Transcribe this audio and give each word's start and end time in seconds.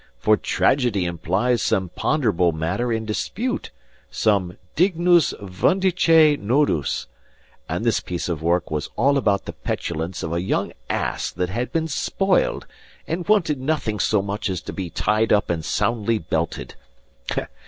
"For 0.17 0.35
tragedy 0.35 1.05
implies 1.05 1.61
some 1.61 1.89
ponderable 1.89 2.51
matter 2.51 2.91
in 2.91 3.05
dispute, 3.05 3.69
some 4.09 4.57
dignus 4.75 5.31
vindice 5.39 6.39
nodus; 6.39 7.05
and 7.69 7.85
this 7.85 7.99
piece 7.99 8.27
of 8.27 8.41
work 8.41 8.71
was 8.71 8.89
all 8.95 9.15
about 9.15 9.45
the 9.45 9.53
petulance 9.53 10.23
of 10.23 10.33
a 10.33 10.41
young 10.41 10.73
ass 10.89 11.29
that 11.29 11.49
had 11.49 11.71
been 11.71 11.87
spoiled, 11.87 12.65
and 13.05 13.27
wanted 13.27 13.61
nothing 13.61 13.99
so 13.99 14.23
much 14.23 14.49
as 14.49 14.59
to 14.61 14.73
be 14.73 14.89
tied 14.89 15.31
up 15.31 15.51
and 15.51 15.63
soundly 15.63 16.17
belted. 16.17 16.73